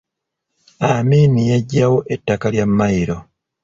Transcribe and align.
Amin 0.93 1.33
yaggyawo 1.51 1.97
ettaka 2.13 2.45
lya 2.53 2.65
Mailo. 2.77 3.17